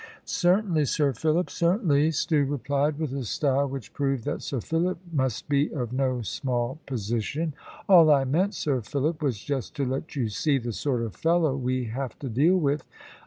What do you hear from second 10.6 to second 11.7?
sort of fellow